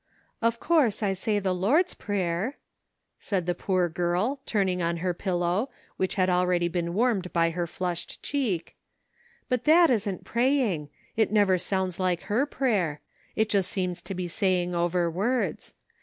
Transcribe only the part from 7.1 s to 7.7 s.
by her